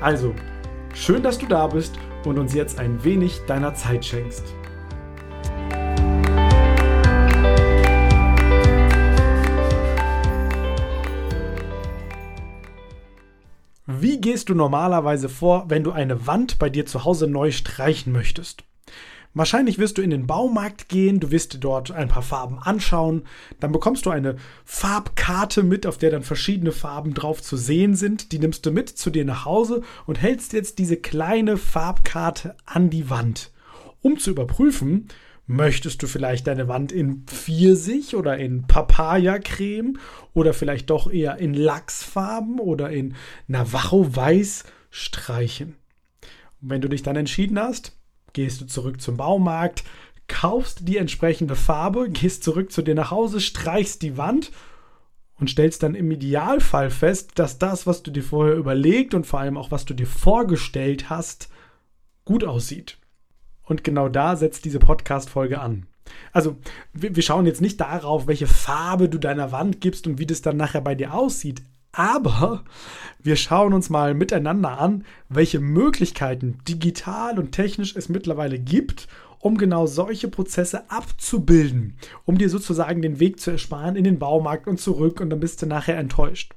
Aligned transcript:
Also, 0.00 0.34
schön, 0.94 1.22
dass 1.22 1.38
du 1.38 1.46
da 1.46 1.66
bist 1.66 1.98
und 2.24 2.38
uns 2.38 2.54
jetzt 2.54 2.78
ein 2.78 3.04
wenig 3.04 3.40
deiner 3.46 3.74
Zeit 3.74 4.04
schenkst. 4.04 4.44
Wie 13.86 14.20
gehst 14.20 14.48
du 14.48 14.54
normalerweise 14.54 15.28
vor, 15.28 15.64
wenn 15.68 15.84
du 15.84 15.92
eine 15.92 16.26
Wand 16.26 16.58
bei 16.58 16.70
dir 16.70 16.86
zu 16.86 17.04
Hause 17.04 17.26
neu 17.26 17.50
streichen 17.50 18.12
möchtest? 18.12 18.64
Wahrscheinlich 19.32 19.78
wirst 19.78 19.96
du 19.96 20.02
in 20.02 20.10
den 20.10 20.26
Baumarkt 20.26 20.88
gehen, 20.88 21.20
du 21.20 21.30
wirst 21.30 21.54
dir 21.54 21.58
dort 21.58 21.92
ein 21.92 22.08
paar 22.08 22.22
Farben 22.22 22.58
anschauen, 22.58 23.22
dann 23.60 23.70
bekommst 23.70 24.04
du 24.06 24.10
eine 24.10 24.36
Farbkarte 24.64 25.62
mit, 25.62 25.86
auf 25.86 25.98
der 25.98 26.10
dann 26.10 26.24
verschiedene 26.24 26.72
Farben 26.72 27.14
drauf 27.14 27.40
zu 27.40 27.56
sehen 27.56 27.94
sind. 27.94 28.32
Die 28.32 28.40
nimmst 28.40 28.66
du 28.66 28.72
mit 28.72 28.88
zu 28.88 29.10
dir 29.10 29.24
nach 29.24 29.44
Hause 29.44 29.82
und 30.06 30.20
hältst 30.20 30.52
jetzt 30.52 30.80
diese 30.80 30.96
kleine 30.96 31.56
Farbkarte 31.56 32.56
an 32.66 32.90
die 32.90 33.08
Wand. 33.08 33.52
Um 34.02 34.18
zu 34.18 34.30
überprüfen, 34.30 35.06
möchtest 35.46 36.02
du 36.02 36.08
vielleicht 36.08 36.48
deine 36.48 36.66
Wand 36.66 36.90
in 36.90 37.24
Pfirsich 37.26 38.16
oder 38.16 38.36
in 38.36 38.66
Papaya-Creme 38.66 39.98
oder 40.32 40.54
vielleicht 40.54 40.90
doch 40.90 41.10
eher 41.12 41.38
in 41.38 41.54
Lachsfarben 41.54 42.58
oder 42.58 42.90
in 42.90 43.14
Navajo-Weiß 43.46 44.64
streichen. 44.90 45.76
Wenn 46.60 46.80
du 46.80 46.88
dich 46.88 47.02
dann 47.02 47.16
entschieden 47.16 47.58
hast, 47.58 47.99
gehst 48.32 48.60
du 48.60 48.66
zurück 48.66 49.00
zum 49.00 49.16
Baumarkt, 49.16 49.84
kaufst 50.28 50.88
die 50.88 50.96
entsprechende 50.96 51.56
Farbe, 51.56 52.08
gehst 52.08 52.44
zurück 52.44 52.72
zu 52.72 52.82
dir 52.82 52.94
nach 52.94 53.10
Hause, 53.10 53.40
streichst 53.40 54.02
die 54.02 54.16
Wand 54.16 54.50
und 55.38 55.50
stellst 55.50 55.82
dann 55.82 55.94
im 55.94 56.10
Idealfall 56.10 56.90
fest, 56.90 57.32
dass 57.36 57.58
das, 57.58 57.86
was 57.86 58.02
du 58.02 58.10
dir 58.10 58.22
vorher 58.22 58.54
überlegt 58.54 59.14
und 59.14 59.26
vor 59.26 59.40
allem 59.40 59.56
auch 59.56 59.70
was 59.70 59.84
du 59.84 59.94
dir 59.94 60.06
vorgestellt 60.06 61.10
hast, 61.10 61.48
gut 62.24 62.44
aussieht. 62.44 62.98
Und 63.62 63.84
genau 63.84 64.08
da 64.08 64.36
setzt 64.36 64.64
diese 64.64 64.78
Podcast-Folge 64.78 65.60
an. 65.60 65.86
Also, 66.32 66.56
wir, 66.92 67.22
schauen 67.22 67.46
jetzt 67.46 67.60
nicht 67.60 67.80
darauf, 67.80 68.26
welche 68.26 68.48
Farbe 68.48 69.08
du 69.08 69.18
deiner 69.18 69.52
Wand 69.52 69.80
gibst 69.80 70.06
und 70.06 70.18
wie 70.18 70.26
das 70.26 70.42
dann 70.42 70.56
nachher 70.56 70.80
bei 70.80 70.94
dir 70.94 71.14
aussieht. 71.14 71.62
Aber 71.92 72.64
wir 73.22 73.36
schauen 73.36 73.72
uns 73.72 73.90
mal 73.90 74.14
miteinander 74.14 74.78
an, 74.78 75.04
welche 75.28 75.60
Möglichkeiten 75.60 76.58
digital 76.68 77.38
und 77.38 77.52
technisch 77.52 77.96
es 77.96 78.08
mittlerweile 78.08 78.58
gibt, 78.58 79.08
um 79.40 79.56
genau 79.56 79.86
solche 79.86 80.28
Prozesse 80.28 80.88
abzubilden, 80.90 81.96
um 82.26 82.38
dir 82.38 82.48
sozusagen 82.48 83.02
den 83.02 83.18
Weg 83.18 83.40
zu 83.40 83.50
ersparen 83.50 83.96
in 83.96 84.04
den 84.04 84.18
Baumarkt 84.18 84.68
und 84.68 84.80
zurück 84.80 85.20
und 85.20 85.30
dann 85.30 85.40
bist 85.40 85.62
du 85.62 85.66
nachher 85.66 85.98
enttäuscht. 85.98 86.54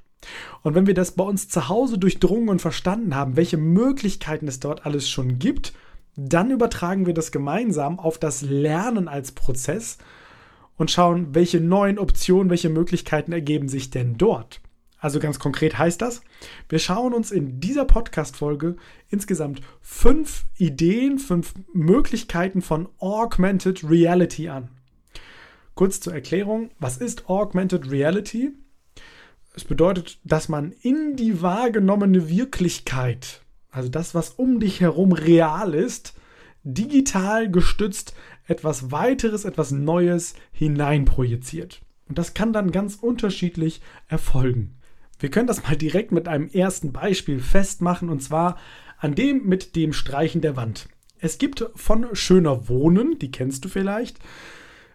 Und 0.62 0.74
wenn 0.74 0.86
wir 0.86 0.94
das 0.94 1.12
bei 1.12 1.24
uns 1.24 1.48
zu 1.48 1.68
Hause 1.68 1.98
durchdrungen 1.98 2.48
und 2.48 2.62
verstanden 2.62 3.14
haben, 3.14 3.36
welche 3.36 3.56
Möglichkeiten 3.56 4.48
es 4.48 4.60
dort 4.60 4.86
alles 4.86 5.08
schon 5.08 5.38
gibt, 5.38 5.72
dann 6.16 6.50
übertragen 6.50 7.06
wir 7.06 7.14
das 7.14 7.32
gemeinsam 7.32 7.98
auf 7.98 8.18
das 8.18 8.42
Lernen 8.42 9.08
als 9.08 9.32
Prozess 9.32 9.98
und 10.76 10.90
schauen, 10.90 11.34
welche 11.34 11.60
neuen 11.60 11.98
Optionen, 11.98 12.50
welche 12.50 12.68
Möglichkeiten 12.68 13.32
ergeben 13.32 13.68
sich 13.68 13.90
denn 13.90 14.16
dort. 14.16 14.60
Also 15.04 15.20
ganz 15.20 15.38
konkret 15.38 15.76
heißt 15.76 16.00
das, 16.00 16.22
wir 16.70 16.78
schauen 16.78 17.12
uns 17.12 17.30
in 17.30 17.60
dieser 17.60 17.84
Podcast-Folge 17.84 18.76
insgesamt 19.10 19.60
fünf 19.82 20.46
Ideen, 20.56 21.18
fünf 21.18 21.52
Möglichkeiten 21.74 22.62
von 22.62 22.88
Augmented 23.00 23.84
Reality 23.84 24.48
an. 24.48 24.70
Kurz 25.74 26.00
zur 26.00 26.14
Erklärung, 26.14 26.70
was 26.78 26.96
ist 26.96 27.28
Augmented 27.28 27.90
Reality? 27.90 28.52
Es 29.54 29.64
bedeutet, 29.64 30.20
dass 30.24 30.48
man 30.48 30.72
in 30.80 31.16
die 31.16 31.42
wahrgenommene 31.42 32.30
Wirklichkeit, 32.30 33.42
also 33.70 33.90
das, 33.90 34.14
was 34.14 34.30
um 34.30 34.58
dich 34.58 34.80
herum 34.80 35.12
real 35.12 35.74
ist, 35.74 36.14
digital 36.62 37.50
gestützt 37.50 38.14
etwas 38.46 38.90
weiteres, 38.90 39.44
etwas 39.44 39.70
Neues 39.70 40.32
hineinprojiziert. 40.52 41.82
Und 42.08 42.16
das 42.16 42.32
kann 42.32 42.54
dann 42.54 42.70
ganz 42.70 42.94
unterschiedlich 42.94 43.82
erfolgen. 44.08 44.73
Wir 45.18 45.30
können 45.30 45.46
das 45.46 45.62
mal 45.62 45.76
direkt 45.76 46.12
mit 46.12 46.28
einem 46.28 46.48
ersten 46.48 46.92
Beispiel 46.92 47.40
festmachen 47.40 48.08
und 48.08 48.22
zwar 48.22 48.58
an 48.98 49.14
dem 49.14 49.46
mit 49.46 49.76
dem 49.76 49.92
Streichen 49.92 50.40
der 50.40 50.56
Wand. 50.56 50.88
Es 51.18 51.38
gibt 51.38 51.64
von 51.74 52.08
Schöner 52.14 52.68
Wohnen, 52.68 53.18
die 53.18 53.30
kennst 53.30 53.64
du 53.64 53.68
vielleicht, 53.68 54.18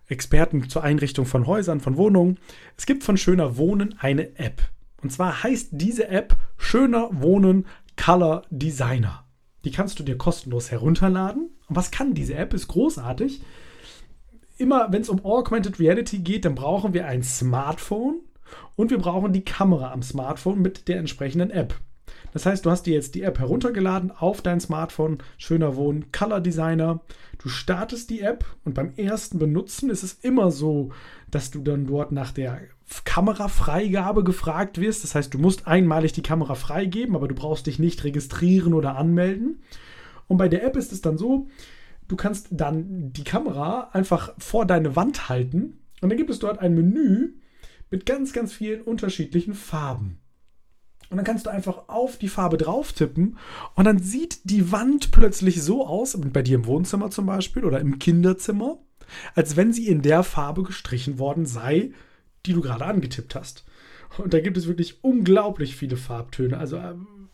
Experten 0.07 0.67
zur 0.69 0.83
Einrichtung 0.83 1.25
von 1.25 1.47
Häusern, 1.47 1.79
von 1.79 1.97
Wohnungen. 1.97 2.39
Es 2.77 2.85
gibt 2.85 3.03
von 3.03 3.17
Schöner 3.17 3.57
Wohnen 3.57 3.95
eine 3.99 4.37
App. 4.37 4.61
Und 5.01 5.11
zwar 5.11 5.43
heißt 5.43 5.69
diese 5.71 6.07
App 6.09 6.35
Schöner 6.57 7.09
Wohnen 7.11 7.65
Color 7.95 8.43
Designer. 8.49 9.25
Die 9.65 9.71
kannst 9.71 9.99
du 9.99 10.03
dir 10.03 10.17
kostenlos 10.17 10.71
herunterladen. 10.71 11.49
Und 11.67 11.75
was 11.75 11.91
kann 11.91 12.13
diese 12.13 12.35
App? 12.35 12.53
Ist 12.53 12.67
großartig. 12.67 13.41
Immer 14.57 14.91
wenn 14.91 15.01
es 15.01 15.09
um 15.09 15.23
Augmented 15.23 15.79
Reality 15.79 16.19
geht, 16.19 16.45
dann 16.45 16.55
brauchen 16.55 16.93
wir 16.93 17.05
ein 17.05 17.23
Smartphone 17.23 18.21
und 18.75 18.91
wir 18.91 18.97
brauchen 18.97 19.33
die 19.33 19.43
Kamera 19.43 19.91
am 19.91 20.01
Smartphone 20.01 20.61
mit 20.61 20.87
der 20.87 20.97
entsprechenden 20.97 21.51
App. 21.51 21.75
Das 22.33 22.45
heißt, 22.45 22.65
du 22.65 22.71
hast 22.71 22.83
dir 22.83 22.93
jetzt 22.93 23.15
die 23.15 23.23
App 23.23 23.39
heruntergeladen 23.39 24.11
auf 24.11 24.41
dein 24.41 24.59
Smartphone, 24.59 25.19
schöner 25.37 25.75
Wohn, 25.75 26.11
Color 26.11 26.41
Designer. 26.41 27.01
Du 27.39 27.49
startest 27.49 28.09
die 28.09 28.21
App 28.21 28.45
und 28.65 28.73
beim 28.73 28.93
ersten 28.95 29.39
Benutzen 29.39 29.89
ist 29.89 30.03
es 30.03 30.13
immer 30.13 30.51
so, 30.51 30.91
dass 31.31 31.51
du 31.51 31.61
dann 31.61 31.87
dort 31.87 32.11
nach 32.11 32.31
der 32.31 32.61
Kamerafreigabe 33.05 34.23
gefragt 34.23 34.79
wirst. 34.79 35.03
Das 35.03 35.15
heißt, 35.15 35.33
du 35.33 35.39
musst 35.39 35.67
einmalig 35.67 36.13
die 36.13 36.23
Kamera 36.23 36.55
freigeben, 36.55 37.15
aber 37.15 37.27
du 37.27 37.35
brauchst 37.35 37.67
dich 37.67 37.79
nicht 37.79 38.03
registrieren 38.03 38.73
oder 38.73 38.97
anmelden. 38.97 39.61
Und 40.27 40.37
bei 40.37 40.47
der 40.47 40.63
App 40.63 40.75
ist 40.75 40.91
es 40.91 41.01
dann 41.01 41.17
so, 41.17 41.47
du 42.07 42.15
kannst 42.15 42.47
dann 42.51 43.11
die 43.13 43.23
Kamera 43.23 43.89
einfach 43.93 44.33
vor 44.37 44.65
deine 44.65 44.95
Wand 44.95 45.29
halten 45.29 45.79
und 46.01 46.09
dann 46.09 46.17
gibt 46.17 46.29
es 46.29 46.39
dort 46.39 46.59
ein 46.59 46.75
Menü, 46.75 47.33
mit 47.89 48.05
ganz, 48.05 48.33
ganz 48.33 48.53
vielen 48.53 48.81
unterschiedlichen 48.81 49.53
Farben. 49.53 50.19
Und 51.09 51.17
dann 51.17 51.25
kannst 51.25 51.47
du 51.47 51.49
einfach 51.49 51.87
auf 51.87 52.17
die 52.17 52.27
Farbe 52.27 52.57
drauf 52.57 52.93
tippen 52.93 53.37
und 53.73 53.85
dann 53.85 53.97
sieht 53.97 54.41
die 54.43 54.71
Wand 54.71 55.11
plötzlich 55.11 55.63
so 55.63 55.87
aus, 55.87 56.15
bei 56.21 56.43
dir 56.43 56.55
im 56.55 56.67
Wohnzimmer 56.67 57.09
zum 57.09 57.25
Beispiel 57.25 57.65
oder 57.65 57.79
im 57.79 57.97
Kinderzimmer, 57.97 58.77
als 59.33 59.55
wenn 59.57 59.73
sie 59.73 59.87
in 59.87 60.03
der 60.03 60.21
Farbe 60.21 60.61
gestrichen 60.61 61.17
worden 61.17 61.47
sei, 61.47 61.91
die 62.45 62.53
du 62.53 62.61
gerade 62.61 62.85
angetippt 62.85 63.33
hast. 63.33 63.65
Und 64.19 64.33
da 64.33 64.39
gibt 64.39 64.57
es 64.57 64.67
wirklich 64.67 65.03
unglaublich 65.03 65.75
viele 65.75 65.97
Farbtöne, 65.97 66.57
also 66.57 66.77
ähm, 66.77 67.29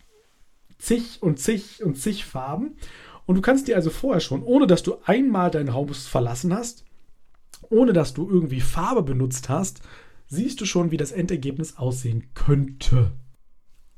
zig 0.78 1.22
und 1.22 1.40
zig 1.40 1.84
und 1.84 1.96
zig 1.96 2.26
Farben. 2.26 2.78
Und 3.26 3.36
du 3.36 3.42
kannst 3.42 3.68
dir 3.68 3.76
also 3.76 3.90
vorher 3.90 4.22
schon, 4.22 4.44
ohne 4.44 4.68
dass 4.68 4.84
du 4.84 4.98
einmal 5.06 5.52
dein 5.52 5.74
Haus 5.74 6.08
verlassen 6.08 6.54
hast, 6.54 6.86
ohne 7.70 7.92
dass 7.92 8.14
du 8.14 8.30
irgendwie 8.30 8.62
Farbe 8.62 9.04
benutzt 9.04 9.50
hast, 9.50 9.82
siehst 10.28 10.62
du 10.62 10.66
schon, 10.66 10.92
wie 10.92 10.98
das 10.98 11.12
Endergebnis 11.12 11.78
aussehen 11.78 12.32
könnte. 12.34 13.12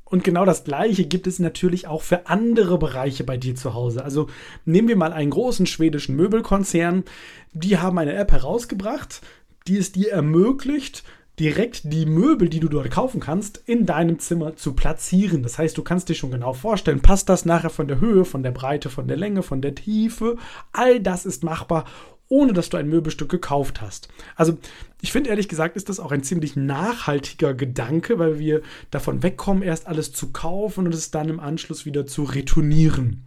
Und 0.10 0.24
genau 0.24 0.46
das 0.46 0.64
Gleiche 0.64 1.06
gibt 1.06 1.28
es 1.28 1.40
natürlich 1.40 1.88
auch 1.88 2.02
für 2.02 2.28
andere 2.28 2.78
Bereiche 2.78 3.26
bei 3.26 3.36
dir 3.36 3.56
zu 3.56 3.74
Hause. 3.74 4.04
Also 4.04 4.28
nehmen 4.64 4.88
wir 4.88 4.96
mal 4.96 5.12
einen 5.12 5.32
großen 5.32 5.66
schwedischen 5.66 6.16
Möbelkonzern. 6.16 7.04
Die 7.52 7.78
haben 7.78 7.98
eine 7.98 8.14
App 8.14 8.32
herausgebracht, 8.32 9.22
die 9.68 9.78
es 9.78 9.92
dir 9.92 10.14
ermöglicht, 10.14 11.04
direkt 11.40 11.92
die 11.92 12.06
Möbel, 12.06 12.50
die 12.50 12.62
du 12.62 12.70
dort 12.70 12.90
kaufen 12.90 13.20
kannst, 13.20 13.62
in 13.66 13.86
deinem 13.86 14.18
Zimmer 14.18 14.56
zu 14.56 14.74
platzieren. 14.74 15.44
Das 15.44 15.58
heißt, 15.58 15.78
du 15.78 15.84
kannst 15.84 16.08
dir 16.10 16.16
schon 16.16 16.32
genau 16.32 16.54
vorstellen, 16.54 17.02
passt 17.02 17.28
das 17.28 17.46
nachher 17.46 17.70
von 17.70 17.88
der 17.88 18.00
Höhe, 18.00 18.26
von 18.26 18.44
der 18.44 18.52
Breite, 18.52 18.90
von 18.90 19.08
der 19.08 19.18
Länge, 19.18 19.44
von 19.44 19.62
der 19.62 19.76
Tiefe. 19.76 20.38
All 20.72 21.00
das 21.02 21.26
ist 21.26 21.44
machbar 21.44 21.86
ohne 22.30 22.54
dass 22.54 22.70
du 22.70 22.78
ein 22.78 22.90
Möbelstück 22.90 23.30
gekauft 23.30 23.82
hast. 23.82 24.10
Also 24.36 24.58
ich 25.02 25.12
finde 25.12 25.30
ehrlich 25.30 25.48
gesagt, 25.48 25.78
ist 25.78 25.90
das 25.90 26.00
auch 26.00 26.12
ein 26.12 26.24
ziemlich 26.24 26.56
nachhaltiger 26.56 27.54
Gedanke, 27.54 28.20
weil 28.20 28.40
wir 28.40 28.62
davon 28.92 29.24
wegkommen, 29.24 29.64
erst 29.64 29.88
alles 29.88 30.12
zu 30.12 30.32
kaufen 30.32 30.86
und 30.86 30.94
es 30.94 31.12
dann 31.12 31.30
im 31.30 31.40
Anschluss 31.40 31.86
wieder 31.86 32.06
zu 32.06 32.24
retournieren. 32.24 33.24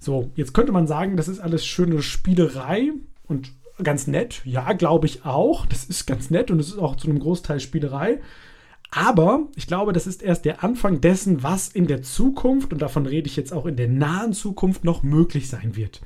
So, 0.00 0.30
jetzt 0.34 0.54
könnte 0.54 0.72
man 0.72 0.86
sagen, 0.86 1.16
das 1.16 1.28
ist 1.28 1.40
alles 1.40 1.66
schöne 1.66 2.02
Spielerei 2.02 2.92
und 3.26 3.52
ganz 3.82 4.06
nett. 4.06 4.40
Ja, 4.44 4.72
glaube 4.72 5.06
ich 5.06 5.24
auch. 5.24 5.66
Das 5.66 5.84
ist 5.84 6.06
ganz 6.06 6.30
nett 6.30 6.50
und 6.50 6.60
es 6.60 6.68
ist 6.68 6.78
auch 6.78 6.96
zu 6.96 7.08
einem 7.08 7.20
Großteil 7.20 7.60
Spielerei. 7.60 8.20
Aber 8.90 9.48
ich 9.54 9.66
glaube, 9.66 9.92
das 9.92 10.06
ist 10.06 10.22
erst 10.22 10.44
der 10.44 10.64
Anfang 10.64 11.00
dessen, 11.00 11.42
was 11.42 11.68
in 11.68 11.86
der 11.86 12.02
Zukunft, 12.02 12.72
und 12.72 12.80
davon 12.80 13.04
rede 13.04 13.28
ich 13.28 13.36
jetzt 13.36 13.52
auch 13.52 13.66
in 13.66 13.76
der 13.76 13.88
nahen 13.88 14.32
Zukunft, 14.32 14.84
noch 14.84 15.02
möglich 15.02 15.48
sein 15.48 15.76
wird. 15.76 16.00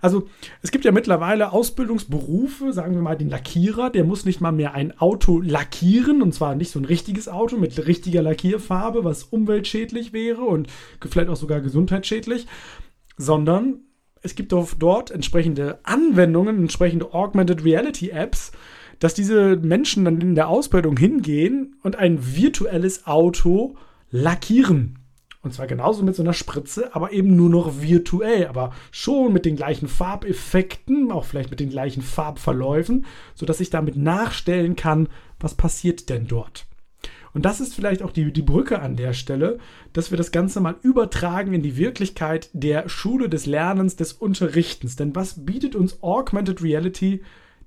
Also 0.00 0.28
es 0.62 0.70
gibt 0.70 0.84
ja 0.84 0.92
mittlerweile 0.92 1.52
Ausbildungsberufe, 1.52 2.72
sagen 2.72 2.94
wir 2.94 3.02
mal 3.02 3.16
den 3.16 3.30
Lackierer, 3.30 3.90
der 3.90 4.04
muss 4.04 4.24
nicht 4.24 4.40
mal 4.40 4.52
mehr 4.52 4.74
ein 4.74 4.98
Auto 4.98 5.40
lackieren, 5.40 6.22
und 6.22 6.32
zwar 6.32 6.54
nicht 6.54 6.70
so 6.70 6.78
ein 6.78 6.84
richtiges 6.84 7.28
Auto 7.28 7.56
mit 7.56 7.86
richtiger 7.86 8.22
Lackierfarbe, 8.22 9.04
was 9.04 9.24
umweltschädlich 9.24 10.12
wäre 10.12 10.42
und 10.42 10.68
vielleicht 11.08 11.28
auch 11.28 11.36
sogar 11.36 11.60
gesundheitsschädlich, 11.60 12.46
sondern 13.16 13.80
es 14.22 14.34
gibt 14.34 14.52
dort 14.52 15.10
entsprechende 15.10 15.78
Anwendungen, 15.84 16.58
entsprechende 16.58 17.14
Augmented 17.14 17.64
Reality 17.64 18.10
Apps, 18.10 18.52
dass 18.98 19.14
diese 19.14 19.56
Menschen 19.56 20.04
dann 20.04 20.20
in 20.20 20.34
der 20.34 20.48
Ausbildung 20.48 20.96
hingehen 20.96 21.76
und 21.82 21.96
ein 21.96 22.18
virtuelles 22.34 23.06
Auto 23.06 23.76
lackieren. 24.10 24.97
Und 25.40 25.54
zwar 25.54 25.68
genauso 25.68 26.02
mit 26.02 26.16
so 26.16 26.22
einer 26.22 26.32
Spritze, 26.32 26.94
aber 26.94 27.12
eben 27.12 27.36
nur 27.36 27.48
noch 27.48 27.80
virtuell, 27.80 28.48
aber 28.48 28.72
schon 28.90 29.32
mit 29.32 29.44
den 29.44 29.54
gleichen 29.54 29.86
Farbeffekten, 29.86 31.12
auch 31.12 31.24
vielleicht 31.24 31.50
mit 31.50 31.60
den 31.60 31.70
gleichen 31.70 32.02
Farbverläufen, 32.02 33.06
sodass 33.34 33.60
ich 33.60 33.70
damit 33.70 33.96
nachstellen 33.96 34.74
kann, 34.74 35.08
was 35.38 35.54
passiert 35.54 36.08
denn 36.08 36.26
dort. 36.26 36.66
Und 37.34 37.44
das 37.44 37.60
ist 37.60 37.74
vielleicht 37.74 38.02
auch 38.02 38.10
die, 38.10 38.32
die 38.32 38.42
Brücke 38.42 38.80
an 38.80 38.96
der 38.96 39.12
Stelle, 39.12 39.58
dass 39.92 40.10
wir 40.10 40.18
das 40.18 40.32
Ganze 40.32 40.60
mal 40.60 40.76
übertragen 40.82 41.52
in 41.52 41.62
die 41.62 41.76
Wirklichkeit 41.76 42.50
der 42.52 42.88
Schule 42.88 43.28
des 43.28 43.46
Lernens, 43.46 43.94
des 43.94 44.12
Unterrichtens. 44.12 44.96
Denn 44.96 45.14
was 45.14 45.44
bietet 45.44 45.76
uns 45.76 46.02
Augmented 46.02 46.62
Reality 46.62 47.22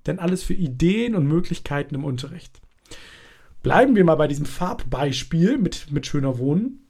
denn 0.08 0.20
alles 0.20 0.44
für 0.44 0.56
Ideen 0.56 1.16
und 1.16 1.26
Möglichkeiten 1.26 1.96
im 1.96 2.04
Unterricht? 2.04 2.60
Bleiben 3.64 3.96
wir 3.96 4.04
mal 4.04 4.16
bei 4.16 4.28
diesem 4.28 4.46
Farbbeispiel 4.46 5.58
mit, 5.58 5.92
mit 5.92 6.06
schöner 6.06 6.38
Wohnen 6.38 6.82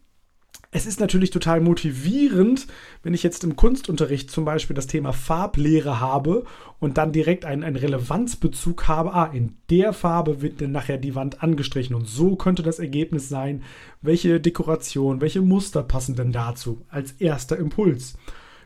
es 0.74 0.86
ist 0.86 1.02
natürlich 1.02 1.32
total 1.32 1.60
motivierend, 1.60 2.66
wenn 3.04 3.14
ich 3.14 3.24
jetzt 3.24 3.44
im 3.44 3.58
Kunstunterricht 3.58 4.32
zum 4.32 4.46
Beispiel 4.46 4.74
das 4.74 4.88
Thema 4.88 5.12
Farblehre 5.12 6.00
habe 6.00 6.46
und 6.80 6.98
dann 6.98 7.12
direkt 7.12 7.44
einen, 7.44 7.66
einen 7.66 7.76
Relevanzbezug 7.76 8.88
habe. 8.88 9.14
Ah, 9.14 9.26
in 9.34 9.58
der 9.70 9.92
Farbe 9.92 10.42
wird 10.42 10.62
dann 10.62 10.72
nachher 10.72 10.98
die 10.98 11.14
Wand 11.14 11.44
angestrichen 11.44 11.94
und 11.94 12.08
so 12.08 12.38
könnte 12.38 12.64
das 12.64 12.80
Ergebnis 12.80 13.28
sein. 13.28 13.64
Welche 14.02 14.40
Dekoration, 14.40 15.20
welche 15.20 15.42
Muster 15.42 15.84
passen 15.84 16.16
denn 16.16 16.32
dazu 16.32 16.86
als 16.90 17.12
erster 17.14 17.58
Impuls? 17.58 18.18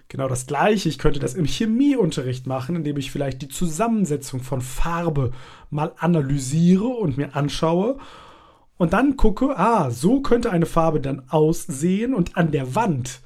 Genau 0.07 0.27
das 0.27 0.45
gleiche, 0.45 0.87
ich 0.87 0.99
könnte 0.99 1.19
das 1.19 1.33
im 1.33 1.45
Chemieunterricht 1.45 2.45
machen, 2.45 2.75
indem 2.75 2.97
ich 2.97 3.09
vielleicht 3.09 3.41
die 3.41 3.47
Zusammensetzung 3.47 4.41
von 4.41 4.61
Farbe 4.61 5.31
mal 5.71 5.91
analysiere 5.97 6.85
und 6.85 7.17
mir 7.17 7.35
anschaue 7.35 7.97
und 8.77 8.93
dann 8.93 9.17
gucke, 9.17 9.57
ah, 9.57 9.89
so 9.89 10.21
könnte 10.21 10.51
eine 10.51 10.65
Farbe 10.65 10.99
dann 10.99 11.23
aussehen 11.29 12.13
und 12.13 12.37
an 12.37 12.51
der 12.51 12.75
Wand 12.75 13.21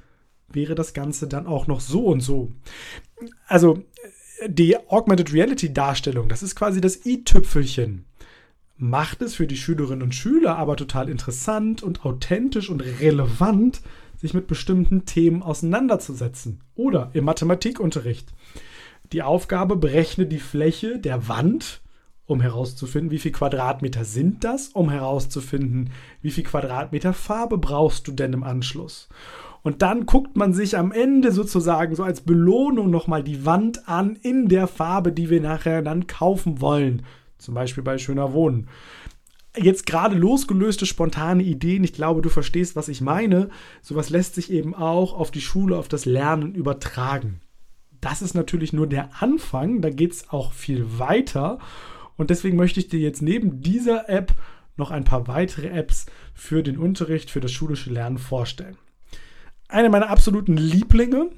wäre 0.48 0.76
das 0.76 0.94
Ganze 0.94 1.28
dann 1.28 1.48
auch 1.48 1.68
noch 1.68 1.80
so 1.80 2.06
und 2.06 2.22
so. 2.22 2.52
Also 3.48 3.84
die 4.48 4.78
Augmented 4.90 5.34
Reality 5.34 5.74
Darstellung, 5.74 6.30
das 6.30 6.44
ist 6.44 6.56
quasi 6.56 6.82
das 6.82 7.06
i-Tüpfelchen. 7.06 8.06
Macht 8.78 9.22
es 9.22 9.36
für 9.36 9.48
die 9.48 9.58
Schülerinnen 9.58 10.04
und 10.04 10.16
Schüler 10.16 10.58
aber 10.58 10.78
total 10.78 11.10
interessant 11.10 11.84
und 11.84 12.06
authentisch 12.06 12.70
und 12.70 12.82
relevant, 12.82 13.82
sich 14.16 14.34
mit 14.34 14.48
bestimmten 14.48 15.06
Themen 15.06 15.44
auseinanderzusetzen. 15.44 16.62
Oder 16.76 17.10
im 17.14 17.26
Mathematikunterricht. 17.26 18.34
Die 19.12 19.22
Aufgabe 19.22 19.76
berechne 19.76 20.28
die 20.28 20.40
Fläche 20.40 21.00
der 21.00 21.28
Wand 21.28 21.82
um 22.30 22.42
herauszufinden, 22.42 23.12
wie 23.12 23.20
viel 23.20 23.32
Quadratmeter 23.32 24.06
sind 24.06 24.44
das, 24.44 24.70
um 24.70 24.90
herauszufinden, 24.92 25.90
wie 26.22 26.30
viel 26.30 26.44
Quadratmeter 26.44 27.14
Farbe 27.14 27.58
brauchst 27.58 28.08
du 28.08 28.12
denn 28.12 28.34
im 28.34 28.44
Anschluss. 28.44 29.10
Und 29.64 29.82
dann 29.82 30.06
guckt 30.06 30.38
man 30.38 30.54
sich 30.54 30.78
am 30.78 30.92
Ende 30.92 31.32
sozusagen 31.32 31.96
so 31.96 32.04
als 32.04 32.22
Belohnung 32.22 32.90
nochmal 32.90 33.24
die 33.24 33.46
Wand 33.46 33.90
an 33.90 34.16
in 34.22 34.48
der 34.48 34.68
Farbe, 34.68 35.12
die 35.12 35.30
wir 35.30 35.42
nachher 35.42 35.82
dann 35.82 36.08
kaufen 36.08 36.62
wollen. 36.62 37.02
Zum 37.40 37.56
Beispiel 37.56 37.84
bei 37.84 37.98
Schöner 37.98 38.32
Wohnen. 38.32 38.68
Jetzt 39.58 39.88
gerade 39.88 40.16
losgelöste 40.16 40.86
spontane 40.86 41.42
Ideen, 41.42 41.84
ich 41.84 41.94
glaube, 41.94 42.22
du 42.22 42.30
verstehst, 42.30 42.76
was 42.76 42.88
ich 42.88 43.02
meine. 43.02 43.50
Sowas 43.82 44.12
lässt 44.12 44.36
sich 44.36 44.52
eben 44.52 44.76
auch 44.76 45.14
auf 45.14 45.32
die 45.32 45.42
Schule, 45.42 45.78
auf 45.78 45.88
das 45.88 46.06
Lernen 46.06 46.54
übertragen. 46.54 47.42
Das 48.02 48.22
ist 48.22 48.36
natürlich 48.36 48.72
nur 48.72 48.88
der 48.88 49.10
Anfang, 49.20 49.82
da 49.82 49.90
geht 49.90 50.14
es 50.14 50.30
auch 50.30 50.54
viel 50.54 51.00
weiter. 51.00 51.58
Und 52.20 52.30
deswegen 52.30 52.58
möchte 52.58 52.82
ich 52.82 52.90
dir 52.90 53.00
jetzt 53.00 53.22
neben 53.22 53.62
dieser 53.62 54.10
App 54.10 54.34
noch 54.76 54.92
ein 54.92 55.06
paar 55.06 55.30
weitere 55.30 55.70
Apps 55.70 56.06
für 56.34 56.64
den 56.64 56.78
Unterricht, 56.78 57.32
für 57.32 57.40
das 57.40 57.54
schulische 57.54 57.92
Lernen 57.92 58.18
vorstellen. 58.18 58.78
Eine 59.70 59.90
meiner 59.90 60.10
absoluten 60.10 60.58
Lieblinge, 60.58 61.30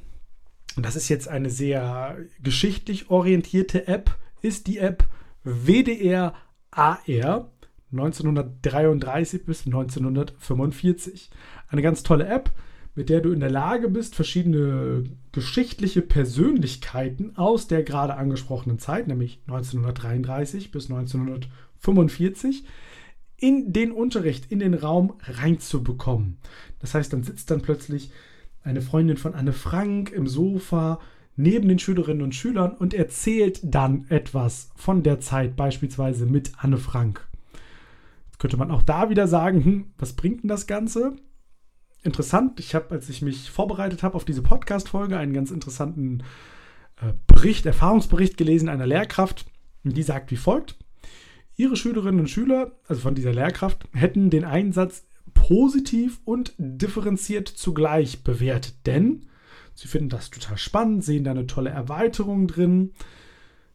und 0.75 0.83
das 0.83 0.95
ist 0.95 1.07
jetzt 1.07 1.27
eine 1.27 1.51
sehr 1.51 2.17
geschichtlich 2.41 3.11
orientierte 3.11 3.87
App, 3.87 4.17
ist 4.41 4.65
die 4.65 4.79
App 4.79 5.05
WDR 5.43 6.33
AR 6.71 7.51
1933 7.91 9.45
bis 9.45 9.67
1945. 9.67 11.29
Eine 11.67 11.83
ganz 11.83 12.01
tolle 12.01 12.25
App, 12.25 12.49
mit 12.95 13.09
der 13.09 13.21
du 13.21 13.31
in 13.31 13.39
der 13.39 13.51
Lage 13.51 13.89
bist, 13.89 14.15
verschiedene 14.15 15.03
geschichtliche 15.31 16.01
Persönlichkeiten 16.01 17.37
aus 17.37 17.67
der 17.67 17.83
gerade 17.83 18.15
angesprochenen 18.15 18.79
Zeit, 18.79 19.07
nämlich 19.07 19.39
1933 19.47 20.71
bis 20.71 20.89
1945, 20.89 22.65
in 23.37 23.73
den 23.73 23.91
Unterricht, 23.91 24.51
in 24.51 24.59
den 24.59 24.73
Raum 24.73 25.13
reinzubekommen. 25.23 26.37
Das 26.79 26.93
heißt, 26.93 27.11
dann 27.13 27.23
sitzt 27.23 27.49
dann 27.49 27.61
plötzlich 27.61 28.11
eine 28.63 28.81
Freundin 28.81 29.17
von 29.17 29.33
Anne 29.33 29.53
Frank 29.53 30.11
im 30.11 30.27
Sofa 30.27 30.99
neben 31.35 31.67
den 31.67 31.79
Schülerinnen 31.79 32.21
und 32.21 32.35
Schülern 32.35 32.73
und 32.73 32.93
erzählt 32.93 33.59
dann 33.63 34.05
etwas 34.09 34.69
von 34.75 35.01
der 35.01 35.19
Zeit, 35.19 35.55
beispielsweise 35.55 36.25
mit 36.25 36.51
Anne 36.57 36.77
Frank. 36.77 37.27
Jetzt 38.27 38.39
könnte 38.39 38.57
man 38.57 38.69
auch 38.69 38.83
da 38.83 39.09
wieder 39.09 39.27
sagen, 39.27 39.63
hm, 39.63 39.85
was 39.97 40.13
bringt 40.13 40.43
denn 40.43 40.49
das 40.49 40.67
Ganze? 40.67 41.15
Interessant. 42.03 42.59
Ich 42.59 42.75
habe, 42.75 42.91
als 42.91 43.09
ich 43.09 43.21
mich 43.21 43.49
vorbereitet 43.49 44.03
habe 44.03 44.15
auf 44.15 44.25
diese 44.25 44.41
Podcast-Folge, 44.41 45.17
einen 45.17 45.33
ganz 45.33 45.51
interessanten 45.51 46.23
äh, 47.01 47.13
Bericht, 47.27 47.65
Erfahrungsbericht 47.65 48.37
gelesen 48.37 48.69
einer 48.69 48.87
Lehrkraft. 48.87 49.45
Und 49.83 49.97
die 49.97 50.03
sagt 50.03 50.31
wie 50.31 50.37
folgt: 50.37 50.77
Ihre 51.55 51.75
Schülerinnen 51.75 52.19
und 52.19 52.29
Schüler, 52.29 52.79
also 52.87 53.01
von 53.01 53.15
dieser 53.15 53.33
Lehrkraft, 53.33 53.87
hätten 53.93 54.29
den 54.29 54.45
Einsatz 54.45 55.05
positiv 55.33 56.19
und 56.25 56.53
differenziert 56.57 57.47
zugleich 57.47 58.23
bewertet, 58.23 58.75
denn 58.85 59.27
sie 59.73 59.87
finden 59.87 60.09
das 60.09 60.29
total 60.29 60.57
spannend, 60.57 61.03
sehen 61.03 61.23
da 61.23 61.31
eine 61.31 61.47
tolle 61.47 61.69
Erweiterung 61.69 62.47
drin, 62.47 62.91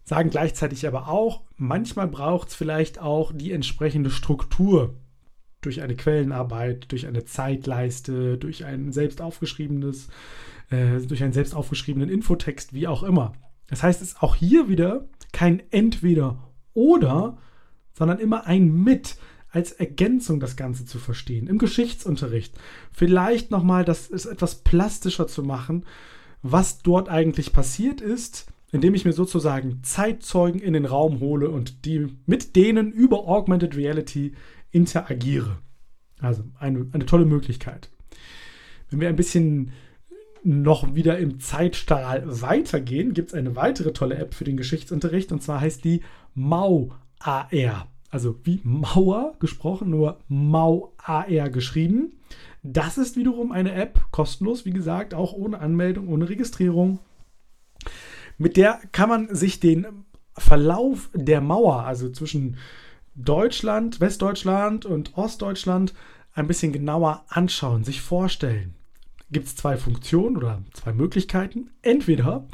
sagen 0.05 0.31
gleichzeitig 0.31 0.87
aber 0.87 1.09
auch, 1.09 1.43
manchmal 1.57 2.09
braucht 2.09 2.49
es 2.49 2.55
vielleicht 2.55 3.01
auch 3.01 3.33
die 3.35 3.53
entsprechende 3.53 4.11
Struktur 4.11 4.95
durch 5.61 5.83
eine 5.83 5.97
Quellenarbeit, 5.97 6.91
durch 6.93 7.07
eine 7.07 7.25
Zeitleiste, 7.25 8.39
durch 8.39 8.65
ein 8.65 8.93
selbst 8.93 9.21
aufgeschriebenes, 9.21 10.09
äh, 10.71 11.01
durch 11.01 11.23
einen 11.23 11.33
selbst 11.33 11.55
aufgeschriebenen 11.55 12.09
Infotext, 12.09 12.73
wie 12.73 12.87
auch 12.87 13.03
immer. 13.03 13.33
Das 13.69 13.83
heißt, 13.83 14.03
es 14.03 14.09
ist 14.09 14.23
auch 14.23 14.37
hier 14.37 14.69
wieder 14.69 15.09
kein 15.33 15.63
Entweder 15.71 16.53
oder, 16.75 17.39
sondern 17.93 18.19
immer 18.19 18.47
ein 18.47 18.73
Mit 18.73 19.17
als 19.51 19.73
Ergänzung 19.73 20.39
das 20.39 20.57
Ganze 20.57 20.85
zu 20.85 20.99
verstehen. 20.99 21.47
Im 21.47 21.59
Geschichtsunterricht 21.59 22.55
vielleicht 22.93 23.51
nochmal 23.51 23.85
das 23.85 24.09
ist 24.09 24.27
etwas 24.27 24.57
plastischer 24.57 25.27
zu 25.27 25.43
machen, 25.43 25.87
was 26.43 26.83
dort 26.83 27.09
eigentlich 27.09 27.53
passiert 27.53 28.01
ist, 28.01 28.47
indem 28.73 28.95
ich 28.95 29.05
mir 29.05 29.13
sozusagen 29.13 29.83
Zeitzeugen 29.83 30.61
in 30.61 30.75
den 30.75 30.85
Raum 30.85 31.21
hole 31.21 31.49
und 31.49 31.85
die 31.87 32.09
mit 32.27 32.57
denen 32.57 32.93
über 32.93 33.27
Augmented 33.27 33.77
Reality 33.77 34.35
interagiere. 34.77 35.59
Also 36.21 36.45
eine, 36.59 36.87
eine 36.93 37.07
tolle 37.07 37.25
Möglichkeit. 37.25 37.91
Wenn 38.91 39.01
wir 39.01 39.09
ein 39.09 39.17
bisschen 39.17 39.73
noch 40.45 40.95
wieder 40.95 41.19
im 41.19 41.41
Zeitstrahl 41.41 42.23
weitergehen, 42.27 43.15
gibt 43.15 43.31
es 43.31 43.35
eine 43.35 43.57
weitere 43.57 43.93
tolle 43.93 44.17
App 44.17 44.35
für 44.35 44.45
den 44.45 44.57
Geschichtsunterricht 44.57 45.33
und 45.33 45.43
zwar 45.43 45.61
heißt 45.61 45.83
die 45.83 46.03
Mau 46.35 46.93
AR. 47.19 47.89
Also 48.11 48.39
wie 48.45 48.61
Mauer 48.63 49.35
gesprochen, 49.41 49.91
nur 49.91 50.21
Mau 50.29 50.95
AR 50.99 51.51
geschrieben. 51.51 52.13
Das 52.63 52.99
ist 52.99 53.17
wiederum 53.17 53.51
eine 53.51 53.73
App, 53.73 54.01
kostenlos, 54.11 54.65
wie 54.65 54.71
gesagt, 54.73 55.15
auch 55.15 55.33
ohne 55.33 55.59
Anmeldung, 55.59 56.09
ohne 56.09 56.29
Registrierung. 56.29 56.99
Mit 58.39 58.57
der 58.57 58.81
kann 58.93 59.09
man 59.09 59.35
sich 59.35 59.59
den 59.59 59.87
Verlauf 60.37 61.11
der 61.15 61.41
Mauer, 61.41 61.85
also 61.85 62.11
zwischen 62.11 62.57
Deutschland, 63.17 64.01
Westdeutschland 64.01 64.85
und 64.85 65.17
Ostdeutschland 65.17 65.95
ein 66.35 66.47
bisschen 66.47 66.73
genauer 66.73 67.25
anschauen, 67.29 67.83
sich 67.83 68.03
vorstellen. 68.03 68.75
Gibt 69.31 69.47
es 69.47 69.57
zwei 69.57 69.77
Funktionen 69.77 70.37
oder 70.37 70.63
zwei 70.75 70.93
Möglichkeiten. 70.93 71.71
Entweder, 71.83 72.47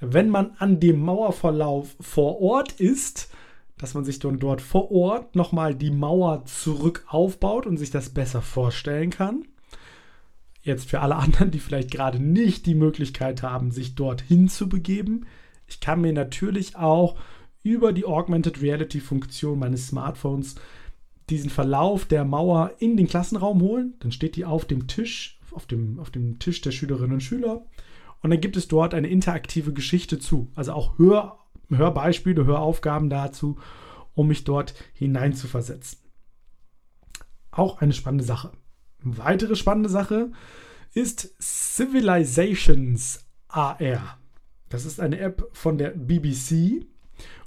wenn 0.00 0.28
man 0.28 0.52
an 0.58 0.78
dem 0.78 1.00
Mauerverlauf 1.00 1.96
vor 2.00 2.40
Ort 2.40 2.72
ist, 2.72 3.30
dass 3.78 3.94
man 3.94 4.04
sich 4.04 4.18
dann 4.18 4.38
dort 4.38 4.60
vor 4.60 4.92
Ort 4.92 5.34
nochmal 5.34 5.74
die 5.74 5.90
Mauer 5.90 6.44
zurück 6.44 7.04
aufbaut 7.08 7.66
und 7.66 7.78
sich 7.78 7.90
das 7.90 8.10
besser 8.10 8.42
vorstellen 8.42 9.10
kann. 9.10 9.46
Jetzt 10.62 10.88
für 10.88 11.00
alle 11.00 11.16
anderen, 11.16 11.50
die 11.50 11.60
vielleicht 11.60 11.90
gerade 11.90 12.22
nicht 12.22 12.66
die 12.66 12.74
Möglichkeit 12.74 13.42
haben, 13.42 13.70
sich 13.70 13.94
dorthin 13.94 14.48
zu 14.48 14.68
begeben. 14.68 15.26
Ich 15.66 15.80
kann 15.80 16.02
mir 16.02 16.12
natürlich 16.12 16.76
auch 16.76 17.16
über 17.64 17.92
die 17.92 18.04
Augmented 18.04 18.62
Reality 18.62 19.00
Funktion 19.00 19.58
meines 19.58 19.88
Smartphones 19.88 20.54
diesen 21.30 21.50
Verlauf 21.50 22.04
der 22.04 22.24
Mauer 22.24 22.72
in 22.78 22.96
den 22.96 23.08
Klassenraum 23.08 23.62
holen. 23.62 23.94
Dann 24.00 24.12
steht 24.12 24.36
die 24.36 24.44
auf 24.44 24.66
dem 24.66 24.86
Tisch, 24.86 25.40
auf 25.50 25.66
dem, 25.66 25.98
auf 25.98 26.10
dem 26.10 26.38
Tisch 26.38 26.60
der 26.60 26.70
Schülerinnen 26.70 27.14
und 27.14 27.22
Schüler. 27.22 27.66
Und 28.20 28.30
dann 28.30 28.40
gibt 28.40 28.56
es 28.56 28.68
dort 28.68 28.94
eine 28.94 29.08
interaktive 29.08 29.72
Geschichte 29.72 30.18
zu. 30.18 30.52
Also 30.54 30.74
auch 30.74 30.98
Hör, 30.98 31.38
Hörbeispiele, 31.70 32.44
Höraufgaben 32.44 33.08
dazu, 33.08 33.58
um 34.14 34.28
mich 34.28 34.44
dort 34.44 34.74
hineinzuversetzen. 34.92 35.98
Auch 37.50 37.80
eine 37.80 37.94
spannende 37.94 38.24
Sache. 38.24 38.52
Eine 39.02 39.16
weitere 39.18 39.56
spannende 39.56 39.88
Sache 39.88 40.32
ist 40.92 41.34
Civilizations 41.40 43.24
AR. 43.48 44.18
Das 44.68 44.84
ist 44.84 45.00
eine 45.00 45.18
App 45.18 45.48
von 45.52 45.78
der 45.78 45.90
BBC 45.90 46.86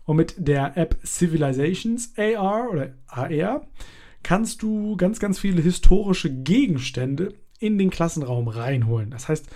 und 0.08 0.16
mit 0.16 0.36
der 0.38 0.78
App 0.78 0.98
Civilizations 1.06 2.14
AR 2.18 2.72
oder 2.72 2.94
AR 3.08 3.68
kannst 4.24 4.64
du 4.64 4.96
ganz, 4.96 5.20
ganz 5.20 5.38
viele 5.38 5.62
historische 5.62 6.34
Gegenstände 6.34 7.34
in 7.60 7.78
den 7.78 7.90
Klassenraum 7.90 8.48
reinholen. 8.48 9.12
Das 9.12 9.28
heißt, 9.28 9.48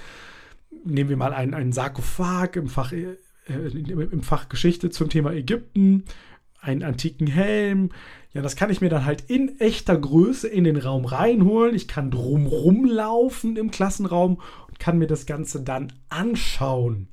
nehmen 0.84 1.10
wir 1.10 1.18
mal 1.18 1.34
einen, 1.34 1.54
einen 1.54 1.72
Sarkophag 1.72 2.58
im 2.58 2.68
Fach, 2.68 2.92
äh, 2.92 3.16
im 3.48 4.24
Fach 4.24 4.50
Geschichte 4.50 4.90
zum 4.90 5.10
Thema 5.10 5.32
Ägypten, 5.32 6.04
einen 6.60 6.84
antiken 6.84 7.28
Helm. 7.28 7.90
Ja, 8.34 8.42
das 8.42 8.58
kann 8.58 8.70
ich 8.70 8.82
mir 8.82 8.90
dann 8.90 9.06
halt 9.06 9.30
in 9.30 9.58
echter 9.60 9.98
Größe 9.98 10.50
in 10.50 10.66
den 10.66 10.78
Raum 10.78 11.06
reinholen. 11.06 11.76
Ich 11.76 11.88
kann 11.88 12.12
drumrum 12.12 12.84
laufen 12.84 13.56
im 13.56 13.72
Klassenraum 13.72 14.42
und 14.68 14.80
kann 14.80 14.98
mir 14.98 15.08
das 15.08 15.26
Ganze 15.26 15.62
dann 15.62 15.94
anschauen. 16.10 17.08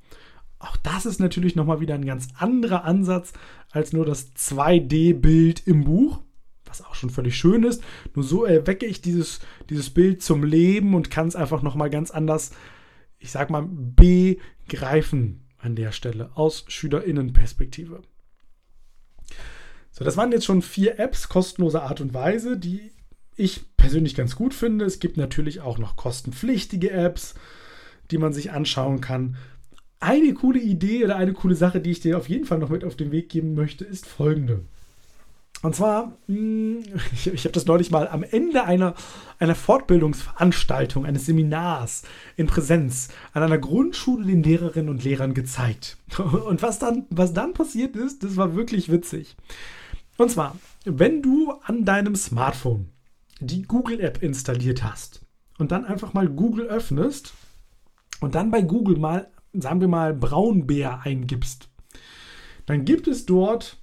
Auch 0.58 0.76
das 0.76 1.06
ist 1.06 1.20
natürlich 1.20 1.54
nochmal 1.54 1.80
wieder 1.80 1.94
ein 1.94 2.04
ganz 2.04 2.28
anderer 2.36 2.84
Ansatz 2.84 3.32
als 3.70 3.92
nur 3.92 4.04
das 4.04 4.34
2D-Bild 4.34 5.66
im 5.66 5.84
Buch, 5.84 6.20
was 6.64 6.84
auch 6.84 6.94
schon 6.94 7.10
völlig 7.10 7.36
schön 7.36 7.62
ist. 7.62 7.82
Nur 8.14 8.24
so 8.24 8.44
erwecke 8.44 8.86
ich 8.86 9.00
dieses, 9.00 9.40
dieses 9.70 9.90
Bild 9.90 10.22
zum 10.22 10.42
Leben 10.42 10.94
und 10.94 11.10
kann 11.10 11.28
es 11.28 11.36
einfach 11.36 11.62
nochmal 11.62 11.90
ganz 11.90 12.10
anders, 12.10 12.50
ich 13.18 13.30
sag 13.30 13.50
mal, 13.50 13.66
begreifen 13.68 15.46
an 15.58 15.76
der 15.76 15.92
Stelle 15.92 16.30
aus 16.34 16.64
SchülerInnenperspektive. 16.68 18.02
So, 19.90 20.04
das 20.04 20.16
waren 20.16 20.32
jetzt 20.32 20.44
schon 20.44 20.62
vier 20.62 20.98
Apps 20.98 21.28
kostenloser 21.28 21.82
Art 21.82 22.00
und 22.00 22.14
Weise, 22.14 22.56
die 22.56 22.92
ich 23.36 23.76
persönlich 23.76 24.14
ganz 24.14 24.36
gut 24.36 24.54
finde. 24.54 24.84
Es 24.84 24.98
gibt 24.98 25.16
natürlich 25.16 25.60
auch 25.60 25.78
noch 25.78 25.96
kostenpflichtige 25.96 26.90
Apps, 26.90 27.34
die 28.10 28.18
man 28.18 28.32
sich 28.32 28.50
anschauen 28.50 29.00
kann. 29.00 29.36
Eine 30.00 30.32
coole 30.34 30.60
Idee 30.60 31.04
oder 31.04 31.16
eine 31.16 31.32
coole 31.32 31.54
Sache, 31.54 31.80
die 31.80 31.90
ich 31.90 32.00
dir 32.00 32.16
auf 32.18 32.28
jeden 32.28 32.44
Fall 32.44 32.58
noch 32.58 32.68
mit 32.68 32.84
auf 32.84 32.96
den 32.96 33.10
Weg 33.10 33.28
geben 33.28 33.54
möchte, 33.54 33.84
ist 33.84 34.06
folgende. 34.06 34.64
Und 35.62 35.74
zwar, 35.74 36.16
hm, 36.26 36.84
ich, 37.12 37.26
ich 37.26 37.44
habe 37.44 37.52
das 37.52 37.66
neulich 37.66 37.90
mal 37.90 38.08
am 38.08 38.22
Ende 38.22 38.64
einer, 38.64 38.94
einer 39.38 39.54
Fortbildungsveranstaltung, 39.54 41.04
eines 41.04 41.26
Seminars 41.26 42.02
in 42.36 42.46
Präsenz 42.46 43.08
an 43.32 43.42
einer 43.42 43.58
Grundschule 43.58 44.26
den 44.26 44.42
Lehrerinnen 44.42 44.88
und 44.88 45.02
Lehrern 45.02 45.34
gezeigt. 45.34 45.96
Und 46.18 46.62
was 46.62 46.78
dann, 46.78 47.06
was 47.10 47.32
dann 47.32 47.54
passiert 47.54 47.96
ist, 47.96 48.22
das 48.22 48.36
war 48.36 48.54
wirklich 48.54 48.90
witzig. 48.90 49.36
Und 50.16 50.30
zwar, 50.30 50.56
wenn 50.84 51.22
du 51.22 51.52
an 51.62 51.84
deinem 51.84 52.14
Smartphone 52.16 52.88
die 53.40 53.62
Google-App 53.62 54.22
installiert 54.22 54.82
hast 54.82 55.20
und 55.58 55.70
dann 55.70 55.84
einfach 55.84 56.12
mal 56.12 56.28
Google 56.28 56.66
öffnest 56.66 57.34
und 58.20 58.34
dann 58.34 58.50
bei 58.50 58.62
Google 58.62 58.98
mal 58.98 59.28
sagen 59.60 59.80
wir 59.80 59.88
mal, 59.88 60.14
Braunbär 60.14 61.00
eingibst, 61.02 61.68
dann 62.66 62.84
gibt 62.84 63.08
es 63.08 63.26
dort 63.26 63.78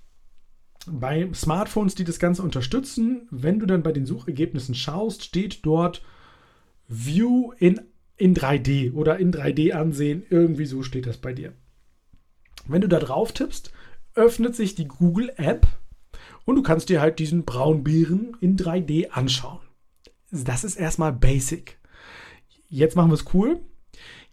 bei 0.88 1.30
Smartphones, 1.34 1.96
die 1.96 2.04
das 2.04 2.20
Ganze 2.20 2.44
unterstützen, 2.44 3.28
wenn 3.32 3.60
du 3.60 3.66
dann 3.66 3.84
bei 3.84 3.92
den 3.92 4.06
Suchergebnissen 4.06 4.76
schaust, 4.76 5.24
steht 5.24 5.66
dort 5.66 6.04
View 6.88 7.52
in, 7.58 7.82
in 8.18 8.36
3D 8.36 8.94
oder 8.94 9.18
in 9.18 9.34
3D 9.34 9.72
ansehen. 9.72 10.24
Irgendwie 10.30 10.66
so 10.66 10.84
steht 10.84 11.08
das 11.08 11.18
bei 11.18 11.34
dir. 11.34 11.54
Wenn 12.68 12.82
du 12.82 12.88
da 12.88 13.00
drauf 13.00 13.32
tippst, 13.32 13.72
öffnet 14.14 14.56
sich 14.56 14.76
die 14.76 14.88
Google 14.88 15.32
App 15.38 15.68
und 16.46 16.56
du 16.56 16.64
kannst 16.64 16.90
dir 16.90 17.02
halt 17.02 17.20
diesen 17.20 17.44
Braunbären 17.44 18.38
in 18.40 18.58
3D 18.58 19.10
anschauen. 19.10 19.62
Das 20.32 20.64
ist 20.64 20.76
erstmal 20.76 21.14
basic. 21.14 21.80
Jetzt 22.70 22.96
machen 22.96 23.10
wir 23.10 23.16
es 23.16 23.34
cool. 23.34 23.60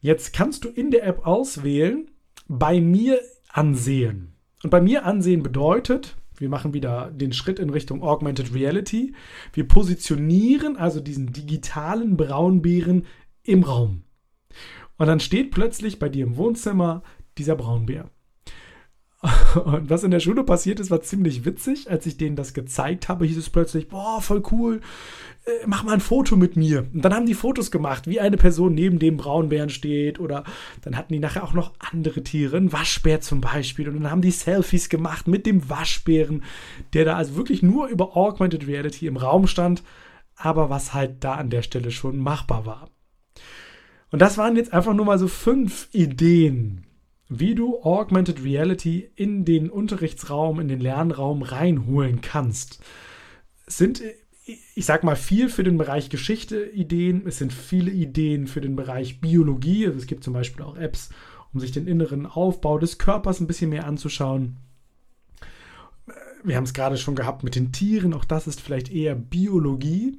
Jetzt 0.03 0.33
kannst 0.33 0.65
du 0.65 0.69
in 0.69 0.91
der 0.91 1.07
App 1.07 1.25
auswählen, 1.25 2.11
bei 2.49 2.81
mir 2.81 3.21
ansehen. 3.49 4.35
Und 4.65 4.71
bei 4.71 4.81
mir 4.81 5.07
ansehen 5.07 5.45
bedeutet, 5.45 6.17
wir 6.37 6.49
machen 6.49 6.75
wieder 6.75 7.13
den 7.13 7.33
Schritt 7.33 7.61
in 7.61 7.71
Richtung 7.71 8.03
Augmented 8.03 8.53
Reality. 8.53 9.15
Wir 9.53 9.69
positionieren 9.69 10.77
also 10.77 10.99
diesen 10.99 11.33
digitalen 11.33 12.17
Braunbären 12.17 13.07
im 13.45 13.63
Raum. 13.63 14.03
Und 14.99 15.07
dann 15.07 15.21
steht 15.21 15.53
plötzlich 15.53 16.01
bei 16.01 16.09
dir 16.09 16.25
im 16.25 16.37
Wohnzimmer 16.37 17.05
dieser 17.39 17.55
Braunbär. 17.55 18.11
Und 19.65 19.89
was 19.89 20.03
in 20.03 20.11
der 20.11 20.21
Schule 20.21 20.43
passiert 20.43 20.81
ist, 20.81 20.91
war 20.91 21.01
ziemlich 21.01 21.45
witzig. 21.45 21.91
Als 21.91 22.07
ich 22.07 22.17
denen 22.17 22.35
das 22.35 22.55
gezeigt 22.55 23.09
habe, 23.09 23.25
hieß 23.25 23.37
es 23.37 23.51
plötzlich, 23.51 23.89
boah, 23.89 24.21
voll 24.21 24.43
cool, 24.51 24.81
äh, 25.45 25.51
mach 25.67 25.85
mal 25.85 25.95
ein 25.95 26.01
Foto 26.01 26.35
mit 26.35 26.57
mir. 26.57 26.87
Und 26.93 27.05
dann 27.05 27.15
haben 27.15 27.27
die 27.27 27.35
Fotos 27.35 27.71
gemacht, 27.71 28.09
wie 28.09 28.19
eine 28.19 28.37
Person 28.37 28.75
neben 28.75 28.99
dem 28.99 29.17
Braunbären 29.17 29.71
steht. 29.71 30.19
Oder 30.19 30.43
dann 30.81 30.97
hatten 30.97 31.13
die 31.13 31.21
nachher 31.21 31.45
auch 31.45 31.53
noch 31.53 31.73
andere 31.79 32.25
Tiere, 32.25 32.57
ein 32.57 32.73
Waschbär 32.73 33.21
zum 33.21 33.41
Beispiel. 33.41 33.89
Und 33.89 34.03
dann 34.03 34.11
haben 34.11 34.23
die 34.23 34.33
Selfies 34.33 34.89
gemacht 34.89 35.29
mit 35.29 35.47
dem 35.47 35.71
Waschbären, 35.71 36.43
der 36.93 37.05
da 37.05 37.17
also 37.17 37.37
wirklich 37.37 37.63
nur 37.63 37.87
über 37.87 38.17
Augmented 38.17 38.67
Reality 38.67 39.07
im 39.07 39.17
Raum 39.17 39.47
stand, 39.47 39.85
aber 40.35 40.69
was 40.69 40.95
halt 40.95 41.23
da 41.23 41.35
an 41.35 41.51
der 41.51 41.63
Stelle 41.63 41.93
schon 41.93 42.19
machbar 42.19 42.67
war. 42.67 42.89
Und 44.11 44.21
das 44.21 44.37
waren 44.37 44.57
jetzt 44.57 44.73
einfach 44.73 44.95
nur 44.95 45.07
mal 45.07 45.19
so 45.19 45.29
fünf 45.29 45.89
Ideen, 45.93 46.85
wie 47.39 47.55
du 47.55 47.83
Augmented 47.83 48.45
Reality 48.45 49.11
in 49.17 49.45
den 49.45 49.71
Unterrichtsraum, 49.71 50.61
in 50.61 50.69
den 50.69 50.81
Lernraum 50.81 51.43
reinholen 51.43 52.21
kannst. 52.21 52.81
Es 53.67 53.79
sind, 53.79 54.03
ich 54.75 54.85
sag 54.85 55.05
mal, 55.05 55.17
viel 55.17 55.49
für 55.49 55.65
den 55.65 55.79
Bereich 55.79 56.11
Geschichte 56.11 56.65
Ideen. 56.65 57.27
Es 57.27 57.39
sind 57.39 57.53
viele 57.53 57.91
Ideen 57.91 58.47
für 58.47 58.61
den 58.61 58.77
Bereich 58.77 59.21
Biologie. 59.21 59.87
Also 59.87 59.99
es 59.99 60.07
gibt 60.07 60.25
zum 60.25 60.35
Beispiel 60.35 60.65
auch 60.65 60.77
Apps, 60.77 61.11
um 61.53 61.61
sich 61.61 61.73
den 61.73 61.87
inneren 61.87 62.27
Aufbau 62.27 62.79
des 62.79 62.99
Körpers 62.99 63.41
ein 63.41 63.47
bisschen 63.47 63.71
mehr 63.71 63.87
anzuschauen. 63.87 64.57
Wir 66.45 66.57
haben 66.57 66.65
es 66.65 66.75
gerade 66.75 66.99
schon 66.99 67.15
gehabt 67.15 67.45
mit 67.45 67.55
den 67.55 67.73
Tieren. 67.73 68.15
Auch 68.15 68.25
das 68.25 68.47
ist 68.47 68.61
vielleicht 68.61 68.91
eher 68.91 69.15
Biologie. 69.15 70.19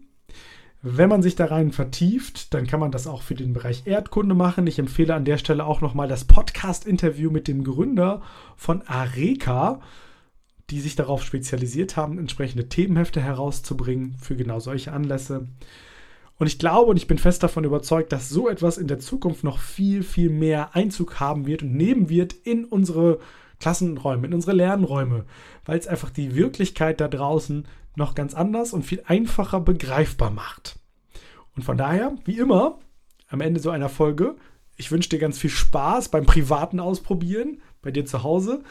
Wenn 0.86 1.08
man 1.08 1.24
sich 1.24 1.36
da 1.36 1.46
rein 1.46 1.72
vertieft, 1.72 2.54
dann 2.54 2.68
kann 2.68 2.82
man 2.82 2.92
das 2.92 3.08
auch 3.08 3.22
für 3.22 3.36
den 3.36 3.54
Bereich 3.54 3.84
Erdkunde 3.88 4.36
machen. 4.36 4.68
Ich 4.68 4.80
empfehle 4.80 5.16
an 5.16 5.24
der 5.24 5.38
Stelle 5.38 5.66
auch 5.66 5.80
nochmal 5.80 6.10
das 6.10 6.26
Podcast-Interview 6.26 7.32
mit 7.32 7.48
dem 7.48 7.64
Gründer 7.64 8.22
von 8.58 8.82
Areka, 8.82 9.80
die 10.70 10.82
sich 10.82 10.98
darauf 10.98 11.24
spezialisiert 11.24 11.96
haben, 11.96 12.20
entsprechende 12.20 12.68
Themenhefte 12.68 13.22
herauszubringen 13.22 14.18
für 14.20 14.36
genau 14.36 14.60
solche 14.60 14.92
Anlässe. 14.92 15.48
Und 16.38 16.48
ich 16.48 16.60
glaube 16.60 16.92
und 16.92 16.98
ich 16.98 17.08
bin 17.08 17.18
fest 17.18 17.44
davon 17.44 17.64
überzeugt, 17.64 18.12
dass 18.12 18.28
so 18.28 18.50
etwas 18.50 18.78
in 18.78 18.88
der 18.88 19.00
Zukunft 19.00 19.46
noch 19.46 19.60
viel, 19.60 20.04
viel 20.04 20.30
mehr 20.30 20.76
Einzug 20.76 21.22
haben 21.22 21.48
wird 21.48 21.64
und 21.64 21.78
nehmen 21.78 22.10
wird 22.10 22.34
in 22.34 22.66
unsere 22.66 23.20
Klassenräume, 23.62 24.28
in 24.28 24.34
unsere 24.34 24.52
Lernräume, 24.52 25.24
weil 25.64 25.80
es 25.80 25.88
einfach 25.88 26.10
die 26.10 26.36
Wirklichkeit 26.36 27.00
da 27.00 27.08
draußen 27.08 27.66
noch 27.96 28.16
ganz 28.16 28.34
anders 28.34 28.74
und 28.74 28.84
viel 28.84 29.04
einfacher 29.06 29.60
begreifbar 29.60 30.32
macht. 30.32 30.80
Und 31.56 31.64
von 31.64 31.78
daher, 31.78 32.16
wie 32.26 32.38
immer, 32.38 32.80
am 33.28 33.42
Ende 33.42 33.60
so 33.60 33.70
einer 33.70 33.90
Folge, 33.90 34.36
ich 34.76 34.92
wünsche 34.92 35.10
dir 35.10 35.20
ganz 35.20 35.38
viel 35.38 35.50
Spaß 35.50 36.10
beim 36.10 36.26
privaten 36.26 36.80
Ausprobieren, 36.80 37.62
bei 37.82 37.92
dir 37.92 38.06
zu 38.06 38.24
Hause, 38.24 38.64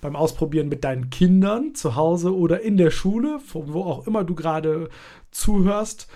beim 0.00 0.16
Ausprobieren 0.16 0.68
mit 0.68 0.84
deinen 0.84 1.10
Kindern 1.10 1.74
zu 1.74 1.96
Hause 1.96 2.36
oder 2.36 2.60
in 2.60 2.76
der 2.76 2.90
Schule, 2.90 3.40
wo 3.52 3.82
auch 3.82 4.06
immer 4.06 4.24
du 4.24 4.34
gerade 4.34 4.88
zuhörst. 5.30 6.08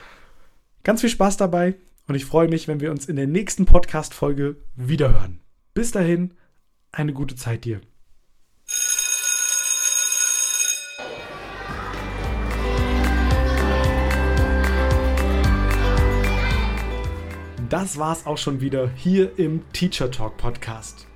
Ganz 0.84 1.00
viel 1.00 1.10
Spaß 1.10 1.36
dabei 1.36 1.74
und 2.06 2.14
ich 2.14 2.24
freue 2.24 2.48
mich, 2.48 2.68
wenn 2.68 2.80
wir 2.80 2.90
uns 2.90 3.06
in 3.06 3.16
der 3.16 3.26
nächsten 3.26 3.66
Podcast-Folge 3.66 4.56
wiederhören. 4.76 5.40
Bis 5.74 5.90
dahin, 5.90 6.34
eine 6.92 7.12
gute 7.12 7.36
Zeit 7.36 7.64
dir. 7.64 7.80
Das 17.72 17.98
war's 17.98 18.26
auch 18.26 18.36
schon 18.36 18.60
wieder 18.60 18.90
hier 18.90 19.38
im 19.38 19.62
Teacher 19.72 20.10
Talk 20.10 20.36
Podcast. 20.36 21.06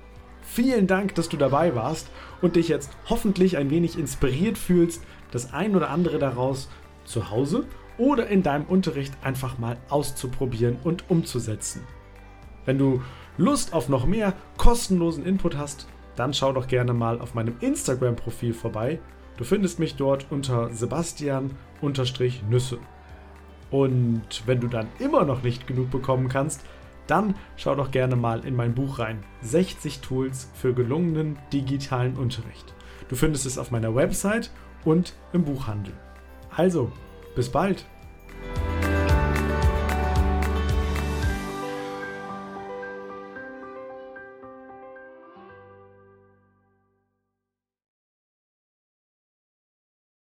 Vielen 0.41 0.87
Dank, 0.87 1.13
dass 1.13 1.29
du 1.29 1.37
dabei 1.37 1.75
warst 1.75 2.09
und 2.41 2.55
dich 2.55 2.67
jetzt 2.67 2.89
hoffentlich 3.07 3.57
ein 3.57 3.69
wenig 3.69 3.95
inspiriert 3.95 4.57
fühlst, 4.57 5.03
das 5.29 5.53
ein 5.53 5.75
oder 5.75 5.91
andere 5.91 6.17
daraus 6.17 6.67
zu 7.05 7.29
Hause 7.29 7.67
oder 7.99 8.25
in 8.25 8.41
deinem 8.41 8.65
Unterricht 8.65 9.13
einfach 9.21 9.59
mal 9.59 9.77
auszuprobieren 9.89 10.79
und 10.83 11.11
umzusetzen. 11.11 11.83
Wenn 12.65 12.79
du 12.79 13.03
Lust 13.37 13.73
auf 13.73 13.87
noch 13.87 14.07
mehr 14.07 14.33
kostenlosen 14.57 15.27
Input 15.27 15.55
hast, 15.55 15.87
dann 16.15 16.33
schau 16.33 16.53
doch 16.53 16.67
gerne 16.67 16.93
mal 16.93 17.21
auf 17.21 17.35
meinem 17.35 17.53
Instagram-Profil 17.59 18.55
vorbei. 18.55 18.99
Du 19.37 19.43
findest 19.43 19.77
mich 19.77 19.95
dort 19.95 20.25
unter 20.31 20.73
Sebastian-Nüsse. 20.73 22.79
Und 23.71 24.43
wenn 24.45 24.59
du 24.59 24.67
dann 24.67 24.87
immer 24.99 25.25
noch 25.25 25.43
nicht 25.43 25.67
genug 25.67 25.91
bekommen 25.91 26.29
kannst, 26.29 26.63
dann 27.07 27.35
schau 27.55 27.75
doch 27.75 27.91
gerne 27.91 28.15
mal 28.15 28.45
in 28.45 28.55
mein 28.55 28.75
Buch 28.75 28.99
rein. 28.99 29.23
60 29.41 29.99
Tools 29.99 30.49
für 30.53 30.73
gelungenen 30.73 31.37
digitalen 31.53 32.17
Unterricht. 32.17 32.73
Du 33.09 33.15
findest 33.15 33.45
es 33.45 33.57
auf 33.57 33.71
meiner 33.71 33.95
Website 33.95 34.51
und 34.83 35.13
im 35.33 35.43
Buchhandel. 35.45 35.93
Also, 36.55 36.91
bis 37.35 37.49
bald! 37.49 37.85